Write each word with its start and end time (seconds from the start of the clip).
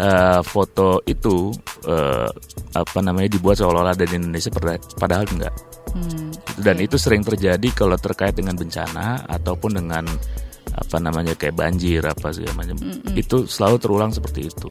uh, 0.00 0.40
foto 0.40 1.04
itu 1.04 1.52
uh, 1.86 2.28
apa 2.72 2.98
namanya 3.04 3.28
dibuat 3.36 3.60
seolah-olah 3.60 3.94
dari 3.94 4.16
Indonesia 4.16 4.48
padahal 4.96 5.28
enggak. 5.28 5.54
Hmm. 5.92 6.30
Dan 6.60 6.76
itu 6.80 6.96
sering 6.96 7.20
terjadi 7.20 7.68
kalau 7.76 8.00
terkait 8.00 8.32
dengan 8.32 8.56
bencana 8.56 9.26
ataupun 9.28 9.80
dengan 9.84 10.04
apa 10.70 10.96
namanya 11.02 11.34
kayak 11.34 11.56
banjir 11.58 12.00
apa 12.00 12.30
segala 12.30 12.62
macam. 12.62 12.78
Mm 12.78 13.02
-mm. 13.02 13.14
Itu 13.18 13.42
selalu 13.44 13.76
terulang 13.82 14.10
seperti 14.14 14.46
itu. 14.46 14.70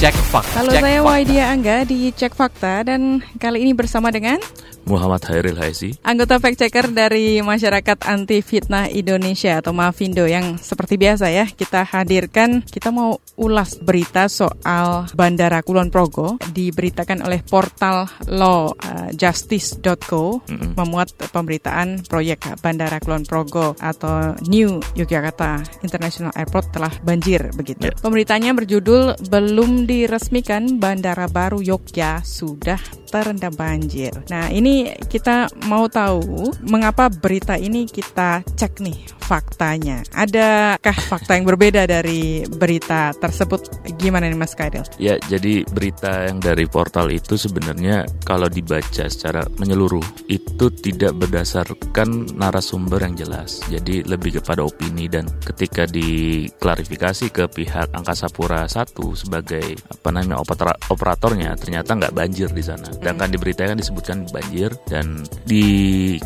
Cek 0.00 0.16
fakta. 0.32 0.64
Halo 0.64 0.72
saya 0.72 1.04
Waidia 1.04 1.52
Angga 1.52 1.84
di 1.84 2.08
Cek 2.08 2.32
Fakta 2.32 2.88
dan 2.88 3.20
kali 3.36 3.68
ini 3.68 3.76
bersama 3.76 4.08
dengan 4.08 4.40
Muhammad 4.86 5.26
Hairil 5.28 5.58
Haisi. 5.58 5.98
Anggota 6.06 6.38
fact 6.38 6.62
checker 6.62 6.86
dari 6.94 7.42
Masyarakat 7.42 8.06
Anti 8.06 8.38
Fitnah 8.40 8.86
Indonesia 8.86 9.58
atau 9.58 9.74
Mafindo 9.74 10.30
yang 10.30 10.54
seperti 10.56 10.96
biasa 10.96 11.30
ya 11.34 11.50
kita 11.50 11.82
hadirkan 11.84 12.62
kita 12.62 12.94
mau 12.94 13.18
ulas 13.36 13.76
berita 13.82 14.30
soal 14.30 15.10
Bandara 15.12 15.62
Kulon 15.66 15.90
Progo 15.90 16.38
diberitakan 16.54 17.26
oleh 17.26 17.42
portal 17.42 18.06
lawjustice.co 18.30 20.46
mm 20.46 20.56
-hmm. 20.56 20.78
memuat 20.78 21.10
pemberitaan 21.34 22.06
proyek 22.06 22.54
Bandara 22.62 23.02
Kulon 23.02 23.26
Progo 23.26 23.74
atau 23.76 24.38
New 24.46 24.78
Yogyakarta 24.94 25.58
International 25.82 26.30
Airport 26.38 26.70
telah 26.70 26.94
banjir 27.02 27.50
begitu. 27.58 27.90
Yeah. 27.90 27.98
Pemberitanya 27.98 28.54
berjudul 28.54 29.18
belum 29.28 29.90
diresmikan 29.90 30.78
Bandara 30.78 31.26
Baru 31.26 31.58
Yogyakarta 31.58 31.80
sudah 32.22 32.78
terendam 33.10 33.52
banjir. 33.52 34.14
Nah, 34.30 34.48
ini 34.48 34.94
kita 35.10 35.50
mau 35.66 35.90
tahu 35.90 36.54
mengapa 36.62 37.10
berita 37.10 37.58
ini 37.58 37.84
kita 37.90 38.46
cek 38.46 38.78
nih 38.78 39.18
faktanya. 39.30 40.02
Adakah 40.10 40.96
fakta 41.06 41.38
yang 41.38 41.46
berbeda 41.46 41.86
dari 41.86 42.42
berita 42.46 43.14
tersebut? 43.14 43.86
Gimana 43.94 44.26
nih 44.26 44.34
Mas 44.34 44.58
Kaidil? 44.58 44.82
Ya, 44.98 45.18
jadi 45.30 45.62
berita 45.70 46.26
yang 46.26 46.42
dari 46.42 46.66
portal 46.66 47.14
itu 47.14 47.38
sebenarnya 47.38 48.10
kalau 48.26 48.50
dibaca 48.50 49.06
secara 49.06 49.46
menyeluruh 49.62 50.02
itu 50.26 50.66
tidak 50.82 51.14
berdasarkan 51.14 52.34
narasumber 52.34 53.06
yang 53.06 53.14
jelas. 53.14 53.62
Jadi 53.70 54.02
lebih 54.02 54.42
kepada 54.42 54.66
opini 54.66 55.06
dan 55.06 55.30
ketika 55.46 55.86
diklarifikasi 55.86 57.30
ke 57.30 57.46
pihak 57.46 57.94
Angkasa 57.94 58.26
Pura 58.34 58.66
1 58.66 58.98
sebagai 59.14 59.78
apa 59.86 60.08
namanya 60.10 60.42
operatornya 60.90 61.54
ternyata 61.54 61.94
nggak 61.94 62.14
banjir 62.14 62.50
di 62.50 62.66
sana. 62.66 62.90
Sedangkan 63.00 63.32
diberitakan 63.32 63.80
disebutkan 63.80 64.28
banjir 64.28 64.68
dan 64.84 65.24
di 65.48 65.64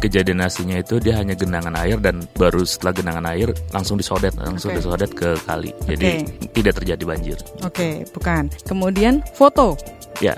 kejadian 0.03 0.43
aslinya 0.43 0.83
itu 0.83 0.99
dia 0.99 1.23
hanya 1.23 1.39
genangan 1.39 1.71
air 1.79 2.03
dan 2.03 2.27
baru 2.35 2.67
setelah 2.67 2.99
genangan 2.99 3.27
air 3.31 3.55
langsung 3.71 3.95
disodet 3.95 4.35
langsung 4.35 4.75
okay. 4.75 4.83
disodet 4.83 5.11
ke 5.15 5.39
kali. 5.47 5.71
Jadi 5.87 6.07
okay. 6.27 6.51
tidak 6.51 6.83
terjadi 6.83 7.03
banjir. 7.07 7.39
Oke 7.63 7.71
okay, 7.71 7.95
bukan. 8.11 8.51
Kemudian 8.67 9.23
foto. 9.39 9.79
Ya. 10.19 10.35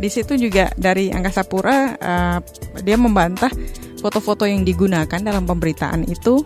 Di 0.00 0.06
situ 0.06 0.38
juga 0.38 0.70
dari 0.78 1.10
Angkasa 1.10 1.42
Pura 1.44 1.98
uh, 1.98 2.38
dia 2.86 2.94
membantah 2.94 3.50
foto-foto 4.00 4.48
yang 4.48 4.64
digunakan 4.64 5.20
dalam 5.20 5.44
pemberitaan 5.44 6.08
itu 6.08 6.40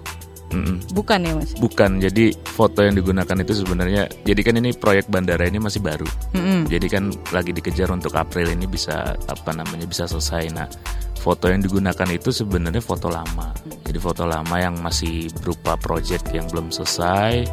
Mm-mm. 0.55 0.77
Bukan 0.94 1.19
ya 1.27 1.33
mas? 1.34 1.50
Bukan. 1.58 1.98
Jadi 1.98 2.30
foto 2.47 2.86
yang 2.86 2.94
digunakan 2.94 3.36
itu 3.42 3.52
sebenarnya, 3.66 4.06
jadi 4.22 4.41
kan 4.47 4.55
ini 4.62 4.70
proyek 4.70 5.10
bandara 5.10 5.44
ini 5.50 5.58
masih 5.58 5.83
baru. 5.83 6.06
Mm-mm. 6.38 6.70
Jadi 6.70 6.86
kan 6.86 7.10
lagi 7.34 7.50
dikejar 7.50 7.91
untuk 7.91 8.14
April 8.14 8.55
ini 8.55 8.70
bisa 8.70 9.19
apa 9.27 9.50
namanya 9.50 9.84
bisa 9.84 10.06
selesai. 10.06 10.55
Nah 10.55 10.70
foto 11.19 11.48
yang 11.48 11.64
digunakan 11.64 12.08
itu 12.12 12.30
sebenarnya 12.30 12.84
foto 12.84 13.08
lama. 13.08 13.50
Jadi 13.82 13.97
foto 13.97 14.28
lama 14.28 14.56
yang 14.60 14.77
masih 14.84 15.32
berupa 15.41 15.75
project 15.80 16.28
yang 16.36 16.44
belum 16.52 16.69
selesai, 16.69 17.48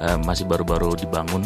uh, 0.00 0.18
masih 0.22 0.46
baru-baru 0.46 0.94
dibangun 0.94 1.42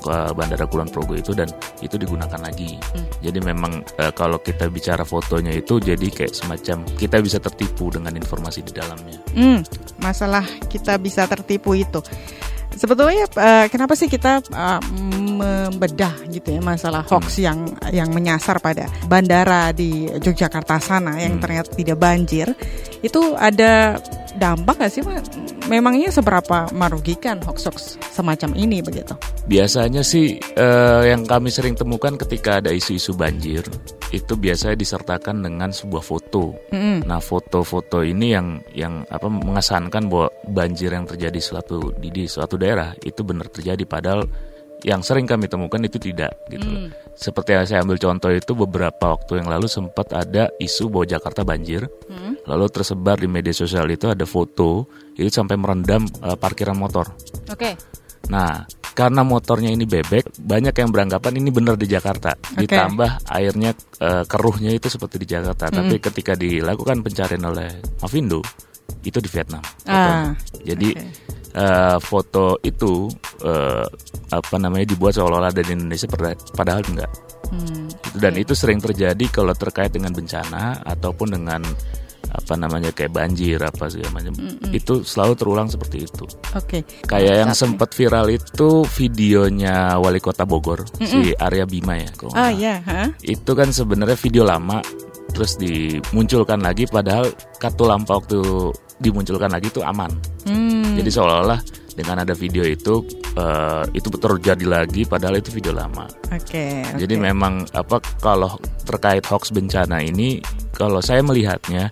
ke 0.00 0.16
Bandara 0.32 0.64
Kulon 0.64 0.88
Progo 0.88 1.12
itu 1.12 1.36
dan 1.36 1.52
itu 1.80 1.96
digunakan 1.96 2.40
lagi. 2.40 2.76
Hmm. 2.80 3.08
Jadi 3.20 3.38
memang 3.40 3.80
uh, 3.80 4.12
kalau 4.12 4.40
kita 4.40 4.68
bicara 4.68 5.02
fotonya 5.04 5.52
itu 5.56 5.80
jadi 5.80 6.06
kayak 6.08 6.32
semacam 6.32 6.84
kita 6.96 7.16
bisa 7.20 7.38
tertipu 7.40 7.92
dengan 7.92 8.14
informasi 8.16 8.60
di 8.64 8.72
dalamnya. 8.72 9.18
Hmm, 9.34 9.60
masalah 10.00 10.44
kita 10.68 10.96
bisa 11.00 11.24
tertipu 11.26 11.76
itu 11.76 12.00
sebetulnya 12.76 13.26
uh, 13.34 13.66
kenapa 13.66 13.98
sih 13.98 14.06
kita 14.06 14.44
uh, 14.54 14.80
membedah 15.40 16.14
gitu 16.30 16.54
ya 16.54 16.60
masalah 16.62 17.02
hoax 17.02 17.38
hmm. 17.38 17.44
yang 17.44 17.58
yang 17.90 18.08
menyasar 18.14 18.62
pada 18.62 18.86
bandara 19.10 19.74
di 19.74 20.06
Yogyakarta 20.06 20.78
sana 20.78 21.18
yang 21.18 21.38
hmm. 21.38 21.42
ternyata 21.42 21.70
tidak 21.74 21.98
banjir 21.98 22.46
itu 23.00 23.34
ada 23.36 23.96
dampak 24.36 24.76
nggak 24.78 24.92
sih 24.92 25.02
memangnya 25.66 26.12
seberapa 26.12 26.70
merugikan 26.74 27.40
hoax-hoax 27.42 27.98
semacam 28.12 28.54
ini 28.54 28.82
begitu? 28.84 29.16
Biasanya 29.48 30.04
sih 30.04 30.38
uh, 30.58 31.02
yang 31.06 31.26
kami 31.26 31.50
sering 31.50 31.74
temukan 31.74 32.14
ketika 32.20 32.62
ada 32.62 32.70
isu-isu 32.70 33.16
banjir 33.16 33.64
itu 34.10 34.34
biasanya 34.34 34.74
disertakan 34.74 35.42
dengan 35.42 35.70
sebuah 35.70 36.02
foto. 36.02 36.54
Mm. 36.74 37.06
Nah, 37.06 37.22
foto-foto 37.22 38.02
ini 38.02 38.34
yang 38.34 38.58
yang 38.74 39.06
apa 39.06 39.30
mengesankan 39.30 40.10
bahwa 40.10 40.28
banjir 40.50 40.90
yang 40.90 41.06
terjadi 41.06 41.38
suatu 41.38 41.94
di, 41.94 42.10
di 42.10 42.24
suatu 42.26 42.58
daerah 42.58 42.94
itu 43.02 43.22
benar 43.22 43.46
terjadi 43.50 43.82
padahal 43.86 44.26
yang 44.80 45.04
sering 45.04 45.28
kami 45.28 45.44
temukan 45.44 45.80
itu 45.84 46.00
tidak 46.00 46.32
gitu 46.48 46.64
mm. 46.64 46.88
Seperti 47.12 47.52
yang 47.52 47.68
saya 47.68 47.84
ambil 47.84 48.00
contoh 48.00 48.32
itu 48.32 48.52
beberapa 48.56 49.12
waktu 49.12 49.44
yang 49.44 49.52
lalu 49.52 49.68
sempat 49.68 50.08
ada 50.16 50.48
isu 50.56 50.88
bahwa 50.88 51.04
Jakarta 51.04 51.44
banjir. 51.44 51.84
Mm. 52.08 52.29
Lalu 52.50 52.66
tersebar 52.74 53.14
di 53.22 53.30
media 53.30 53.54
sosial 53.54 53.86
itu 53.94 54.10
ada 54.10 54.26
foto 54.26 54.90
itu 55.14 55.30
sampai 55.30 55.54
merendam 55.54 56.02
uh, 56.26 56.34
parkiran 56.34 56.74
motor. 56.74 57.14
Oke. 57.46 57.54
Okay. 57.54 57.74
Nah, 58.26 58.66
karena 58.94 59.22
motornya 59.22 59.70
ini 59.70 59.86
bebek, 59.86 60.42
banyak 60.42 60.74
yang 60.74 60.90
beranggapan 60.90 61.38
ini 61.38 61.50
benar 61.54 61.78
di 61.78 61.86
Jakarta. 61.86 62.34
Okay. 62.34 62.66
Ditambah 62.66 63.30
airnya 63.30 63.70
uh, 64.02 64.26
keruhnya 64.26 64.74
itu 64.74 64.90
seperti 64.90 65.22
di 65.22 65.26
Jakarta. 65.30 65.70
Mm. 65.70 65.74
Tapi 65.78 65.94
ketika 66.02 66.32
dilakukan 66.34 67.06
pencarian 67.06 67.46
oleh 67.46 67.70
Mavindo, 68.02 68.42
itu 69.04 69.18
di 69.22 69.30
Vietnam. 69.30 69.62
Ah. 69.86 70.34
Jadi 70.60 70.92
okay. 70.92 71.08
uh, 71.56 71.96
eh, 71.96 71.98
foto 72.02 72.58
itu 72.60 73.08
uh, 73.46 73.86
apa 74.30 74.56
namanya 74.60 74.86
dibuat 74.90 75.16
seolah-olah 75.16 75.54
dari 75.54 75.72
Indonesia 75.72 76.06
padahal 76.52 76.82
enggak. 76.90 77.10
Hmm. 77.50 77.88
Dan 78.14 78.38
itu 78.38 78.54
sering 78.54 78.78
terjadi 78.78 79.26
kalau 79.30 79.54
terkait 79.56 79.90
dengan 79.90 80.14
bencana 80.14 80.82
ataupun 80.86 81.40
dengan 81.40 81.62
apa 82.30 82.54
namanya 82.54 82.94
kayak 82.94 83.10
banjir 83.10 83.58
apa 83.58 83.90
segala 83.90 84.22
macam 84.22 84.34
mm 84.38 84.62
-mm. 84.62 84.70
itu 84.70 85.02
selalu 85.02 85.32
terulang 85.34 85.68
seperti 85.68 86.06
itu. 86.06 86.24
Oke. 86.54 86.80
Okay. 86.80 86.82
Kayak 87.08 87.34
yang 87.46 87.52
sempat 87.56 87.90
viral 87.96 88.30
itu 88.30 88.86
videonya 88.86 89.98
wali 89.98 90.22
kota 90.22 90.46
Bogor 90.46 90.86
mm 90.86 91.02
-mm. 91.02 91.08
si 91.10 91.20
Arya 91.34 91.66
Bima 91.66 91.98
ya. 91.98 92.10
Oh 92.22 92.32
ah, 92.36 92.50
iya. 92.54 92.78
Huh? 92.86 93.10
Itu 93.24 93.58
kan 93.58 93.74
sebenarnya 93.74 94.18
video 94.20 94.46
lama 94.46 94.78
terus 95.30 95.54
dimunculkan 95.58 96.58
lagi 96.58 96.90
padahal 96.90 97.30
kartu 97.58 97.86
lampa 97.86 98.18
waktu 98.18 98.38
dimunculkan 99.00 99.50
lagi 99.50 99.72
itu 99.72 99.82
aman. 99.82 100.10
Mm. 100.46 101.00
Jadi 101.02 101.10
seolah-olah 101.10 101.60
dengan 101.96 102.22
ada 102.22 102.34
video 102.36 102.62
itu 102.62 103.02
uh, 103.36 103.84
itu 103.92 104.08
terjadi 104.08 104.66
lagi 104.66 105.02
padahal 105.04 105.42
itu 105.42 105.50
video 105.50 105.74
lama. 105.74 106.06
Oke. 106.30 106.84
Okay, 106.84 106.84
Jadi 106.96 107.14
memang 107.18 107.66
apa 107.74 107.98
kalau 108.22 108.56
terkait 108.86 109.24
hoax 109.26 109.50
bencana 109.50 110.00
ini 110.04 110.38
kalau 110.74 111.02
saya 111.02 111.20
melihatnya 111.20 111.90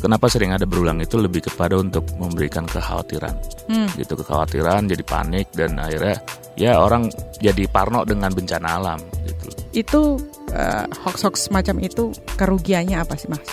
kenapa 0.00 0.32
sering 0.32 0.56
ada 0.56 0.64
berulang? 0.64 1.00
Itu 1.04 1.20
lebih 1.20 1.44
kepada 1.48 1.76
untuk 1.76 2.08
memberikan 2.16 2.64
kekhawatiran. 2.64 3.36
Hmm. 3.64 3.88
gitu 3.96 4.20
kekhawatiran 4.20 4.84
jadi 4.84 5.00
panik 5.08 5.48
dan 5.56 5.80
akhirnya 5.80 6.20
ya 6.52 6.76
orang 6.76 7.08
jadi 7.40 7.64
parno 7.68 8.04
dengan 8.04 8.28
bencana 8.28 8.76
alam 8.76 9.00
gitu. 9.24 9.46
Itu 9.72 10.00
uh, 10.52 10.84
hoax-hoax 11.04 11.48
semacam 11.48 11.80
itu 11.84 12.12
kerugiannya 12.36 13.00
apa 13.00 13.16
sih 13.16 13.28
mas? 13.32 13.44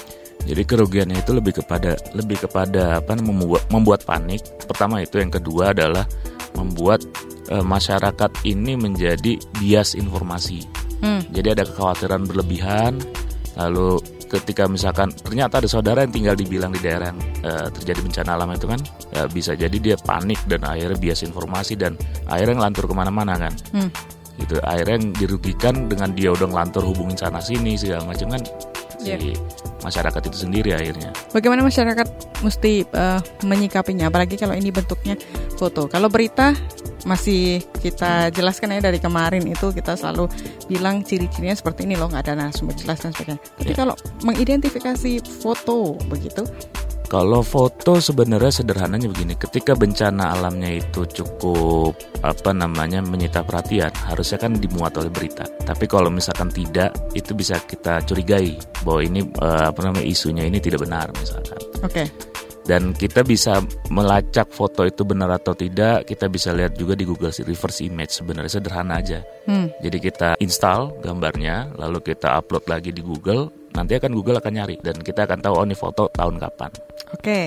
Jadi 0.42 0.64
kerugiannya 0.66 1.22
itu 1.22 1.32
lebih 1.32 1.64
kepada 1.64 1.96
lebih 2.18 2.44
kepada 2.44 3.00
apa 3.00 3.16
membuat 3.20 3.64
membuat 3.72 4.04
panik. 4.04 4.44
Pertama 4.68 5.00
itu 5.00 5.22
yang 5.22 5.32
kedua 5.32 5.72
adalah 5.72 6.04
membuat 6.60 7.06
uh, 7.54 7.64
masyarakat 7.64 8.32
ini 8.44 8.76
menjadi 8.76 9.40
bias 9.60 9.96
informasi. 9.96 10.68
Hmm. 11.02 11.26
jadi 11.34 11.58
ada 11.58 11.66
kekhawatiran 11.66 12.30
berlebihan 12.30 13.02
lalu 13.58 13.98
ketika 14.32 14.64
misalkan 14.72 15.12
ternyata 15.12 15.60
ada 15.60 15.68
saudara 15.68 16.08
yang 16.08 16.14
tinggal 16.16 16.36
dibilang 16.40 16.72
di 16.72 16.80
daerah 16.80 17.12
yang 17.12 17.20
uh, 17.44 17.68
terjadi 17.68 18.00
bencana 18.00 18.40
alam 18.40 18.50
itu 18.56 18.68
kan 18.72 18.80
ya 19.12 19.24
bisa 19.28 19.52
jadi 19.60 19.76
dia 19.76 19.96
panik 20.00 20.40
dan 20.48 20.64
akhirnya 20.64 20.96
bias 20.96 21.28
informasi 21.28 21.76
dan 21.76 22.00
akhirnya 22.32 22.64
ngelantur 22.64 22.88
ke 22.88 22.96
mana-mana 22.96 23.36
kan 23.36 23.54
hmm. 23.76 23.90
gitu 24.40 24.56
akhirnya 24.64 24.96
yang 25.04 25.08
dirugikan 25.20 25.76
dengan 25.92 26.16
dia 26.16 26.32
udah 26.32 26.48
ngelantur 26.48 26.88
hubungin 26.88 27.20
sana 27.20 27.44
sini 27.44 27.76
segala 27.76 28.08
macam 28.08 28.40
kan 28.40 28.44
si 29.02 29.10
Iya. 29.10 29.34
masyarakat 29.82 30.22
itu 30.30 30.38
sendiri 30.46 30.78
akhirnya. 30.78 31.10
Bagaimana 31.34 31.66
masyarakat 31.66 32.08
mesti 32.46 32.86
eh, 32.86 33.20
menyikapinya, 33.44 34.14
apalagi 34.14 34.38
kalau 34.38 34.54
ini 34.54 34.70
bentuknya 34.70 35.18
foto. 35.58 35.90
Kalau 35.90 36.06
berita 36.08 36.54
masih 37.02 37.66
kita 37.82 38.30
jelaskan 38.30 38.78
ya 38.78 38.86
dari 38.86 39.02
kemarin 39.02 39.42
itu 39.50 39.74
kita 39.74 39.98
selalu 39.98 40.30
bilang 40.70 41.02
ciri-cirinya 41.02 41.58
seperti 41.58 41.90
ini 41.90 41.98
loh, 41.98 42.14
nggak 42.14 42.30
ada 42.30 42.46
narasumber 42.46 42.78
jelas 42.78 43.02
dan 43.02 43.10
sebagainya. 43.10 43.42
Tapi 43.58 43.74
Iya. 43.74 43.78
kalau 43.82 43.96
mengidentifikasi 44.22 45.12
foto 45.42 45.98
begitu, 46.06 46.46
Kalau 47.12 47.44
foto 47.44 48.00
sebenarnya 48.00 48.64
sederhananya 48.64 49.12
begini, 49.12 49.36
ketika 49.36 49.76
bencana 49.76 50.32
alamnya 50.32 50.80
itu 50.80 51.04
cukup 51.04 51.92
apa 52.24 52.56
namanya 52.56 53.04
menyita 53.04 53.44
perhatian, 53.44 53.92
harusnya 54.08 54.40
kan 54.40 54.56
dimuat 54.56 54.96
oleh 54.96 55.12
berita. 55.12 55.44
Tapi 55.44 55.92
kalau 55.92 56.08
misalkan 56.08 56.48
tidak, 56.48 56.96
itu 57.12 57.36
bisa 57.36 57.60
kita 57.68 58.00
curigai 58.08 58.56
bahwa 58.88 59.04
ini 59.04 59.28
eh, 59.28 59.64
apa 59.68 59.80
namanya 59.84 60.08
isunya 60.08 60.48
ini 60.48 60.64
tidak 60.64 60.88
benar 60.88 61.12
misalkan. 61.20 61.60
oke, 61.84 62.04
Dan 62.64 62.96
kita 62.96 63.28
bisa 63.28 63.60
melacak 63.92 64.48
foto 64.48 64.88
itu 64.88 65.04
benar 65.04 65.36
atau 65.36 65.52
tidak, 65.52 66.08
kita 66.08 66.32
bisa 66.32 66.56
lihat 66.56 66.80
juga 66.80 66.96
di 66.96 67.04
Google 67.04 67.36
reverse 67.36 67.84
image 67.84 68.24
sebenarnya 68.24 68.56
sederhana 68.56 69.04
aja. 69.04 69.20
hmm, 69.52 69.84
Jadi 69.84 69.98
kita 70.00 70.40
install 70.40 71.04
gambarnya, 71.04 71.76
lalu 71.76 72.00
kita 72.08 72.40
upload 72.40 72.64
lagi 72.72 72.96
di 72.96 73.04
Google, 73.04 73.52
nanti 73.72 73.94
akan 73.94 74.12
Google 74.12 74.38
akan 74.38 74.54
nyari 74.54 74.76
dan 74.78 74.96
kita 74.96 75.24
akan 75.24 75.40
tahu 75.40 75.54
oh 75.56 75.64
ini 75.64 75.74
foto 75.74 76.08
tahun 76.08 76.38
kapan. 76.38 76.72
oke. 77.12 77.40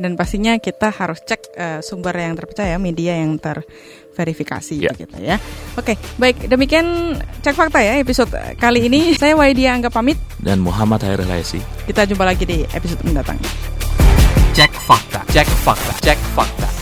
Dan 0.00 0.16
pastinya 0.16 0.56
kita 0.56 0.88
harus 0.88 1.20
cek 1.20 1.40
eh, 1.52 1.80
sumber 1.84 2.16
yang 2.16 2.32
terpercaya, 2.32 2.80
media 2.80 3.20
yang 3.20 3.36
terverifikasi 3.36 4.80
Ya. 4.80 4.96
begitu 4.96 5.12
ya. 5.20 5.36
Oke, 5.76 5.92
baik 6.16 6.48
demikian 6.48 7.12
cek 7.38 7.52
fakta 7.52 7.84
ya 7.84 8.00
episode 8.00 8.32
kali 8.56 8.88
ini. 8.88 9.12
Saya 9.20 9.36
Waidia 9.36 9.76
Angga 9.76 9.92
pamit. 9.92 10.16
Dan 10.40 10.64
Muhammad 10.64 11.04
Hairil 11.04 11.28
Haisi. 11.28 11.60
Kita 11.84 12.08
jumpa 12.08 12.24
lagi 12.24 12.48
di 12.48 12.64
episode 12.72 13.04
mendatang. 13.04 13.36
Cek 14.56 14.72
fakta, 14.72 15.20
cek 15.28 15.44
fakta, 15.60 15.92
cek 16.00 16.18
fakta. 16.32 16.79